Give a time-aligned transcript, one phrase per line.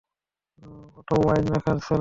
[0.99, 1.89] এটা ওয়াইন রাখার সেলার।